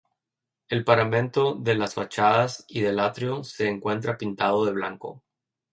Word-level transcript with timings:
El 0.67 0.83
paramento 0.83 1.53
de 1.53 1.75
las 1.75 1.93
fachadas 1.93 2.65
y 2.67 2.81
del 2.81 2.99
atrio 2.99 3.43
se 3.43 3.67
encuentra 3.67 4.17
pintado 4.17 4.65
de 4.65 4.71
blanco. 4.71 5.21